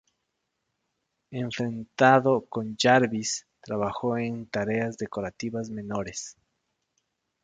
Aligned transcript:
Enfrentado 1.29 2.47
con 2.49 2.75
Jarvis, 2.75 3.45
trabajó 3.61 4.17
en 4.17 4.47
tareas 4.47 4.97
decorativas 4.97 5.69
menores. 5.69 6.37